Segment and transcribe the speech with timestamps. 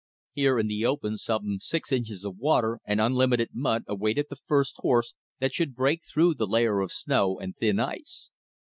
[0.33, 4.73] Here in the open some six inches of water and unlimited mud awaited the first
[4.77, 8.31] horse that should break through the layer of snow and thin ice.